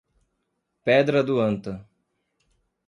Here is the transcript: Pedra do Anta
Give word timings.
Pedra 0.83 1.23
do 1.23 1.39
Anta 1.39 1.87